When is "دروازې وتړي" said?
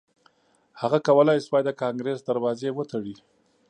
2.23-3.15